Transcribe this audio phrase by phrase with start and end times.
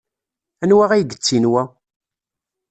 [0.63, 1.63] Anwa ay yettin wa?